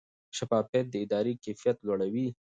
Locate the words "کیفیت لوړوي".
1.43-2.27